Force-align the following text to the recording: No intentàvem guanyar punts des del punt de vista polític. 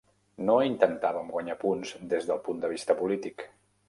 No 0.45 0.53
intentàvem 0.67 1.29
guanyar 1.33 1.57
punts 1.63 1.91
des 2.13 2.31
del 2.31 2.41
punt 2.47 2.65
de 2.65 2.73
vista 2.73 2.97
polític. 3.03 3.45